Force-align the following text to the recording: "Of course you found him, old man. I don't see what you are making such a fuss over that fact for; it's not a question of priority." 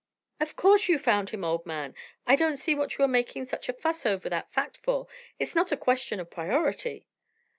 "Of 0.39 0.55
course 0.55 0.89
you 0.89 0.97
found 0.97 1.29
him, 1.29 1.43
old 1.43 1.63
man. 1.67 1.93
I 2.25 2.35
don't 2.35 2.57
see 2.57 2.73
what 2.73 2.97
you 2.97 3.05
are 3.05 3.07
making 3.07 3.45
such 3.45 3.69
a 3.69 3.73
fuss 3.73 4.03
over 4.03 4.29
that 4.29 4.51
fact 4.51 4.77
for; 4.77 5.05
it's 5.37 5.53
not 5.53 5.71
a 5.71 5.77
question 5.77 6.19
of 6.19 6.31
priority." 6.31 7.05